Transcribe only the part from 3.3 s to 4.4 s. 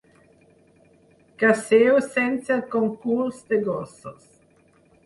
de gossos.